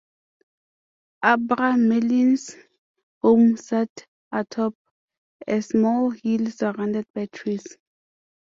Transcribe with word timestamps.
Abramelin's 1.23 2.55
home 3.21 3.55
sat 3.55 4.07
atop 4.31 4.73
a 5.47 5.61
small 5.61 6.09
hill 6.09 6.47
surrounded 6.49 7.05
by 7.13 7.27
trees. 7.27 7.77